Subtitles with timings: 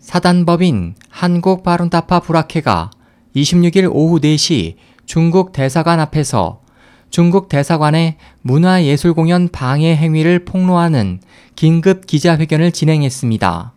[0.00, 2.90] 사단법인 한국바룬타파 브라케가
[3.34, 6.60] 26일 오후 4시 중국 대사관 앞에서
[7.10, 11.20] 중국 대사관의 문화예술공연 방해 행위를 폭로하는
[11.56, 13.72] 긴급 기자회견을 진행했습니다.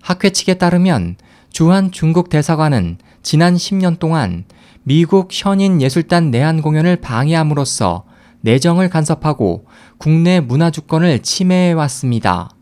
[0.00, 1.16] 학회 측에 따르면
[1.50, 4.44] 주한 중국 대사관은 지난 10년 동안
[4.84, 8.04] 미국 현인 예술단 내한 공연을 방해함으로써
[8.40, 9.66] 내정을 간섭하고
[9.98, 12.55] 국내 문화 주권을 침해해 왔습니다.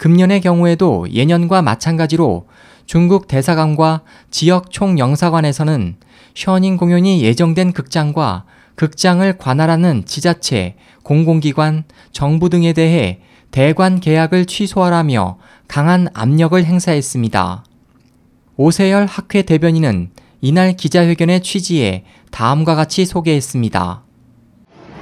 [0.00, 2.46] 금년의 경우에도 예년과 마찬가지로
[2.86, 4.00] 중국 대사관과
[4.30, 5.96] 지역 총영사관에서는
[6.34, 8.44] 현인 공연이 예정된 극장과
[8.76, 15.36] 극장을 관할하는 지자체, 공공기관, 정부 등에 대해 대관 계약을 취소하라며
[15.68, 17.64] 강한 압력을 행사했습니다.
[18.56, 24.02] 오세열 학회 대변인은 이날 기자회견의 취지에 다음과 같이 소개했습니다.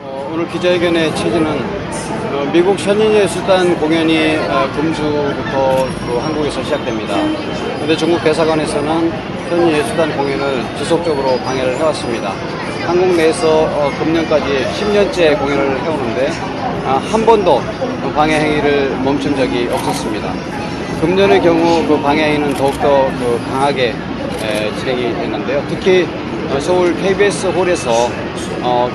[0.01, 2.18] 어, 오늘 기자회견의 취지는 어,
[2.53, 7.15] 미국 현인예술단 공연이 어, 금주부터 그 한국에서 시작됩니다.
[7.75, 9.13] 그런데 중국 대사관에서는
[9.51, 12.33] 현인예술단 공연을 지속적으로 방해를 해왔습니다.
[12.87, 16.31] 한국 내에서 어, 금년까지 10년째 공연을 해오는데
[16.87, 17.61] 아, 한 번도
[18.15, 20.33] 방해 행위를 멈춘 적이 없었습니다.
[21.03, 23.89] 금년의 경우 그 방해 행위는 더욱더 그 강하게
[24.43, 25.63] 에, 진행이 됐는데요.
[25.69, 26.09] 특히
[26.51, 28.09] 어, 서울 KBS 홀에서
[28.63, 28.91] 어,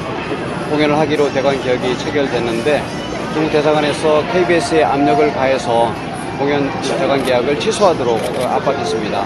[0.71, 3.02] 공연을 하기로 대관 계약이 체결됐는데
[3.33, 5.91] 중국 대사관에서 KBS에 압력을 가해서
[6.37, 9.25] 공연 대관 계약을 취소하도록 어, 압박했습니다.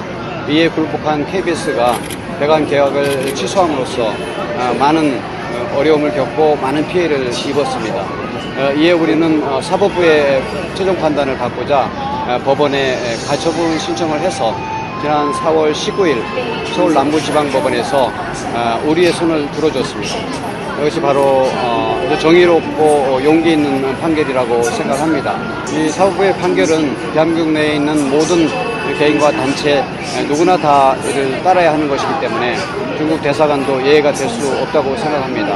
[0.49, 1.99] 이에 굴복한 KBS가
[2.39, 7.95] 대관 계약을 취소함으로써 어, 많은 어, 어려움을 겪고 많은 피해를 입었습니다.
[7.99, 10.41] 어, 이에 우리는 어, 사법부의
[10.73, 12.95] 최종 판단을 받고자 어, 법원에
[13.27, 14.55] 가처분 신청을 해서
[15.01, 16.23] 지난 4월 19일
[16.73, 18.05] 서울 남부지방법원에서
[18.53, 20.66] 어, 우리의 손을 들어줬습니다.
[20.79, 25.35] 이것이 바로 어, 정의롭고 용기 있는 판결이라고 생각합니다.
[25.71, 28.47] 이 사법부의 판결은 대한민국 내에 있는 모든
[28.97, 29.83] 개인과 단체
[30.27, 32.55] 누구나 다 이를 따라야 하는 것이기 때문에
[32.97, 35.55] 중국 대사관도 예외가 될 수 없다고 생각합니다.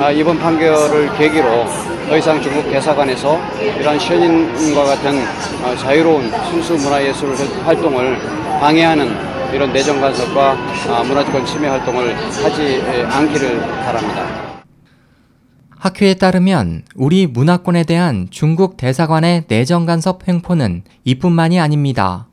[0.00, 1.66] 아, 이번 판결을 계기로
[2.08, 3.38] 더 이상 중국 대사관에서
[3.78, 5.18] 이러한 시인과 같은
[5.62, 8.18] 어, 자유로운 순수 문화예술 활동을
[8.60, 9.16] 방해하는
[9.52, 10.56] 이런 내정 간섭과
[10.90, 14.47] 아, 문화주권 침해 활동을 하지 않기를 바랍니다.
[15.78, 22.26] 학회에 따르면 우리 문화권에 대한 중국 대사관의 내정 간섭 횡포는 이뿐만이 아닙니다.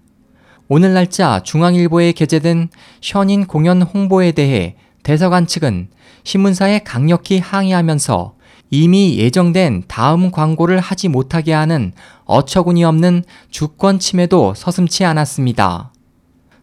[0.67, 2.69] 오늘 날짜 중앙일보에 게재된
[3.03, 5.89] 현인 공연 홍보에 대해 대사관 측은
[6.23, 8.34] 신문사에 강력히 항의하면서
[8.72, 11.94] 이미 예정된 다음 광고를 하지 못하게 하는
[12.25, 15.94] 어처구니 없는 주권 침해도 서슴치 않았습니다.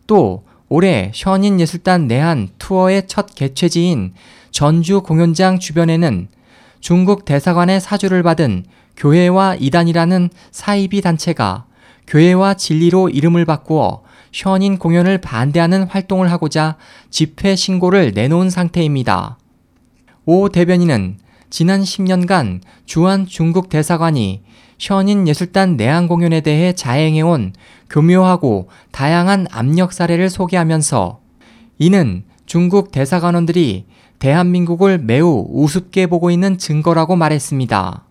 [0.08, 4.14] 또 올해 현인 예술단 내한 투어의 첫 개최지인
[4.50, 6.26] 전주 공연장 주변에는
[6.82, 8.64] 중국 대사관의 사주를 받은
[8.96, 11.64] 교회와 이단이라는 사이비 단체가
[12.08, 16.76] 교회와 진리로 이름을 바꾸어 현인 공연을 반대하는 활동을 하고자
[17.08, 19.38] 집회 신고를 내놓은 상태입니다.
[20.24, 21.18] 오 대변인은
[21.50, 24.42] 지난 10년간 주한 중국 대사관이
[24.80, 27.52] 현인 예술단 내한 공연에 대해 자행해온
[27.90, 31.20] 교묘하고 다양한 압력 사례를 소개하면서
[31.78, 33.86] 이는 중국 대사관원들이
[34.22, 38.04] 대한민국을 매우 우습게 보고 있는 증거라고 말했습니다.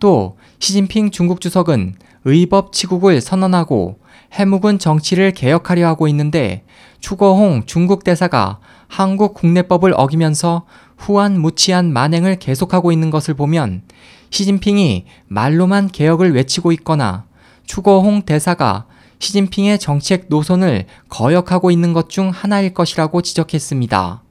[0.00, 3.98] 또 시진핑 중국 주석은 의법 치국을 선언하고
[4.32, 6.64] 해묵은 정치를 개혁하려 하고 있는데
[7.00, 10.64] 추거홍 중국 대사가 한국 국내법을 어기면서
[10.96, 13.82] 후한무치한 만행을 계속하고 있는 것을 보면
[14.30, 17.26] 시진핑이 말로만 개혁을 외치고 있거나
[17.66, 18.86] 추거홍 대사가
[19.18, 24.22] 시진핑의 정책 노선을 거역하고 있는 것 중 하나일 것이라고 지적했습니다.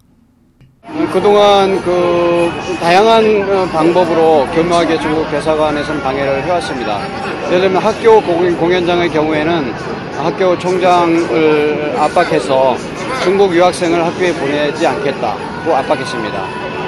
[1.12, 7.00] 그동안 그 다양한 방법으로 교묘하게 중국 대사관에서는 방해를 해왔습니다.
[7.48, 9.74] 예를 들면 학교 공연장의 경우에는
[10.18, 12.78] 학교 총장을 압박해서
[13.24, 16.44] 중국 유학생을 학교에 보내지 않겠다고 압박했습니다.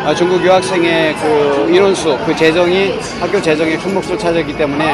[0.08, 4.86] 아, 중국 유학생의 그 인원수, 그 재정이 학교 재정에 큰 몫을 차지했기 때문에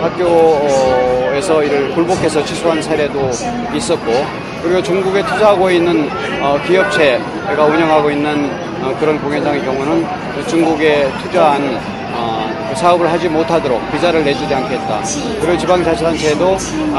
[0.00, 3.30] 학교에서 이를 굴복해서 취소한 사례도
[3.74, 4.24] 있었고,
[4.62, 6.08] 그리고 중국에 투자하고 있는
[6.40, 8.48] 어, 기업체가 운영하고 있는
[8.80, 10.06] 어, 그런 공연장의 경우는
[10.46, 11.80] 중국에 투자한
[12.12, 15.02] 어, 그 사업을 하지 못하도록 비자를 내주지 않겠다.
[15.40, 16.56] 그리고 지방자치단체도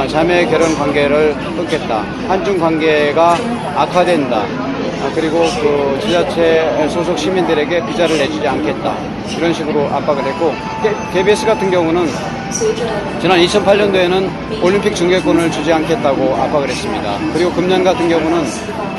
[0.09, 1.99] 자매 결혼 관계를 끊겠다.
[2.27, 3.37] 한중 관계가
[3.77, 4.43] 악화된다.
[5.13, 8.95] 그리고 그 지자체 소속 시민들에게 비자를 내주지 않겠다.
[9.37, 10.53] 이런 식으로 압박을 했고,
[11.13, 12.07] KBS 같은 경우는
[13.21, 17.17] 지난 2008년도에는 올림픽 중계권을 주지 않겠다고 압박을 했습니다.
[17.33, 18.43] 그리고 금년 같은 경우는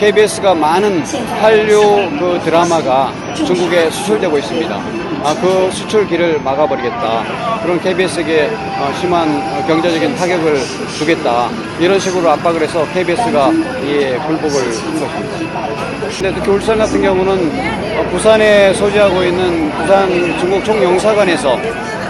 [0.01, 1.03] KBS가 많은
[1.41, 1.81] 한류
[2.19, 5.12] 그 드라마가 중국에 수출되고 있습니다.
[5.25, 7.61] 아, 그 수출길을 막아버리겠다.
[7.63, 10.59] 그런 KBS에게 어, 심한 어, 경제적인 타격을
[10.99, 11.49] 주겠다.
[11.79, 13.53] 이런 식으로 압박을 해서 KBS가
[13.85, 15.69] 이에 굴복을 한 것입니다.
[16.01, 17.53] 근데 특히 울산 같은 경우는
[17.99, 20.09] 어, 부산에 소지하고 있는 부산
[20.41, 21.57] 중국 총영사관에서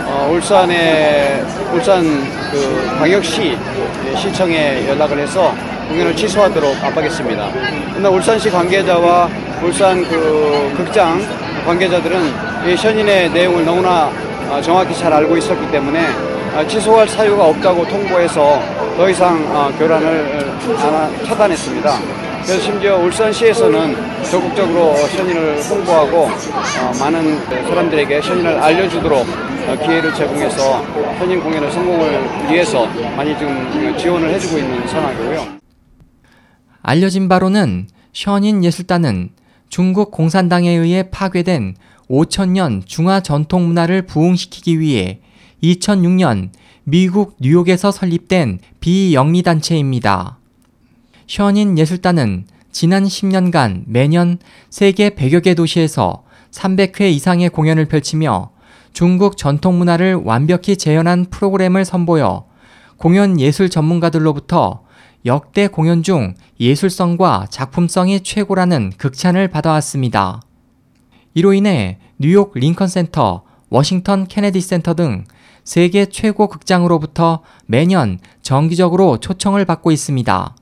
[0.06, 1.42] 어, 울산에
[1.74, 2.02] 울산
[2.50, 3.58] 그 광역시
[4.06, 5.54] 예, 시청에 연락을 해서
[5.88, 7.50] 공연을 취소하도록 압박했습니다.
[7.90, 9.28] 그러나 울산시 관계자와
[9.62, 11.20] 울산 그 극장
[11.66, 14.10] 관계자들은 이 현인의 내용을 너무나
[14.48, 16.06] 어, 정확히 잘 알고 있었기 때문에
[16.54, 18.60] 어, 취소할 사유가 없다고 통보해서
[18.96, 21.98] 더 이상 어, 교란을 안- 차단했습니다.
[22.44, 29.26] 그래서 심지어 울산시에서는 적극적으로 션인을 홍보하고 어, 많은 사람들에게 션인을 알려주도록
[29.68, 30.84] 어, 기회를 제공해서
[31.18, 32.20] 션인 공연의 성공을
[32.50, 32.86] 위해서
[33.16, 35.46] 많이 지금 지원을 해주고 있는 상황이고요.
[36.82, 39.30] 알려진 바로는 션인 예술단은
[39.72, 41.76] 중국 공산당에 의해 파괴된
[42.10, 45.20] 5천년 중화 전통 문화를 부흥시키기 위해
[45.62, 46.50] 2006년
[46.84, 50.36] 미국 뉴욕에서 설립된 비영리 단체입니다.
[51.26, 54.36] 션인 예술단은 지난 10년간 매년
[54.68, 58.50] 세계 100여 개 도시에서 300회 이상의 공연을 펼치며
[58.92, 62.44] 중국 전통 문화를 완벽히 재현한 프로그램을 선보여
[62.98, 64.81] 공연 예술 전문가들로부터
[65.24, 70.42] 역대 공연 중 예술성과 작품성이 최고라는 극찬을 받아왔습니다.
[71.34, 75.24] 이로 인해 뉴욕 링컨 센터, 워싱턴 케네디 센터 등
[75.62, 80.56] 세계 최고 극장으로부터 매년 정기적으로 초청을 받고 있습니다.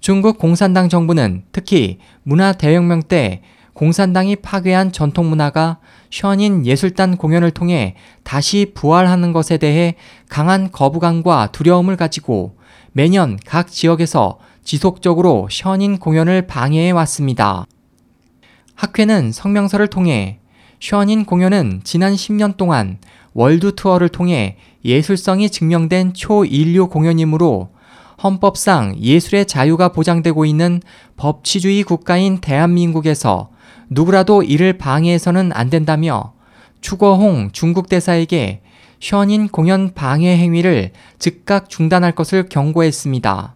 [0.00, 3.42] 중국 공산당 정부는 특히 문화 대혁명 때
[3.74, 5.78] 공산당이 파괴한 전통 문화가
[6.10, 9.94] 션윈 예술단 공연을 통해 다시 부활하는 것에 대해
[10.28, 12.57] 강한 거부감과 두려움을 가지고
[12.92, 17.64] 매년 각 지역에서 지속적으로 션윈 공연을 방해해 왔습니다.
[18.74, 20.38] 학회는 성명서를 통해
[20.80, 22.98] 션윈 공연은 지난 10년 동안
[23.34, 27.70] world tour를 통해 예술성이 증명된 초일류 공연이므로
[28.22, 30.80] 헌법상 예술의 자유가 보장되고 있는
[31.16, 33.50] 법치주의 국가인 대한민국에서
[33.90, 36.32] 누구라도 이를 방해해서는 안 된다며
[36.80, 38.60] 추거홍 중국 대사에게
[39.00, 43.54] 션인 공연 방해 행위를 즉각 중단할 것을 경고했습니다.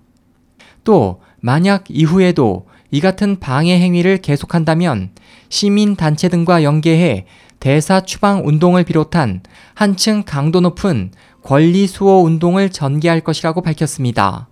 [0.84, 5.10] 또 만약 이후에도 이 같은 방해 행위를 계속한다면
[5.48, 7.26] 시민 단체 등과 연계해
[7.58, 9.42] 대사 추방 운동을 비롯한
[9.74, 11.10] 한층 강도 높은
[11.42, 14.48] 권리 수호 운동을 전개할 것이라고 밝혔습니다.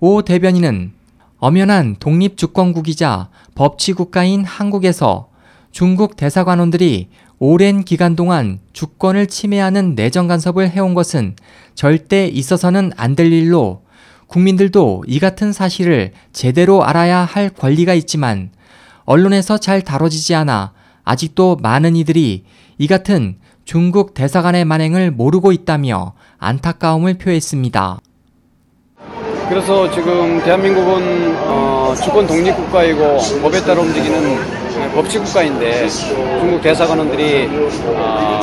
[0.00, 0.92] 오 대변인은
[1.38, 5.28] 엄연한 독립주권국이자 법치국가인 한국에서
[5.70, 11.36] 중국 대사관원들이 오랜 기간 동안 주권을 침해하는 내정 간섭을 해온 것은
[11.74, 13.82] 절대 있어서는 안 될 일로
[14.26, 18.50] 국민들도 이 같은 사실을 제대로 알아야 할 권리가 있지만
[19.04, 20.72] 언론에서 잘 다뤄지지 않아
[21.04, 22.44] 아직도 많은 이들이
[22.78, 27.98] 이 같은 중국 대사관의 만행을 모르고 있다며 안타까움을 표했습니다.
[29.48, 34.65] 그래서 지금 대한민국은 어, 주권 독립 국가이고 법에 따라 움직이는
[34.96, 37.50] 법치국가인데 중국 대사관원들이
[37.84, 38.40] 어,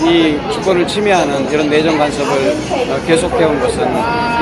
[0.00, 2.56] 이 주권을 침해하는 이런 내정 간섭을
[2.90, 3.88] 어, 계속해온 것은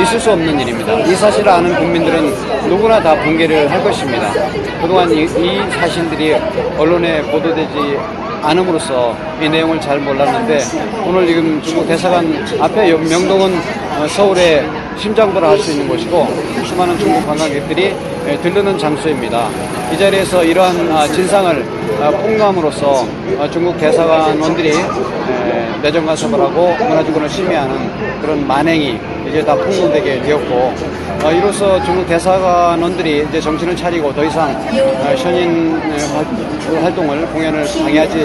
[0.03, 0.99] 있을 수 없는 일입니다.
[1.01, 4.33] 이 사실을 아는 국민들은 누구나 다 붕괴를 할 것입니다.
[4.81, 6.35] 그동안 이, 이 사실들이
[6.79, 7.99] 언론에 보도되지
[8.43, 10.61] 않음으로써 이 내용을 잘 몰랐는데
[11.07, 13.53] 오늘 지금 중국 대사관 앞에 명동은
[13.99, 14.65] 어, 서울의
[14.97, 16.27] 심장도라 할수 있는 곳이고
[16.65, 17.95] 수많은 중국 관광객들이
[18.29, 19.49] 예, 들르는 장소입니다.
[19.93, 21.65] 이 자리에서 이러한 아, 진상을
[22.03, 23.07] 아, 폭로함으로써
[23.39, 30.75] 어, 중국 대사관원들이 에, 내정 간섭을 하고 문화주권을 침해하는 그런 만행이 이제 다 폭로되게 되었고
[31.23, 38.19] 어, 이로써 중국 대사관원들이 이제 정신을 차리고 더 이상 어, 에, 활- 활동을 공연을 방해하지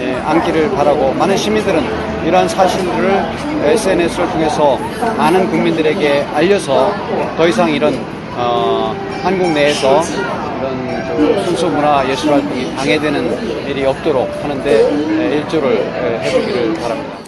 [0.00, 1.82] 에, 않기를 바라고 많은 시민들은
[2.26, 3.24] 이러한 사실들을
[3.64, 4.78] SNS를 통해서
[5.16, 6.92] 많은 국민들에게 알려서
[7.36, 7.94] 더 이상 이런
[8.36, 10.00] 어, 한국 내에서
[10.60, 17.27] 이런 그 순수 문화 예술 활동이 방해되는 일이 없도록 하는데 에, 일조를 에, 해주기를 바랍니다.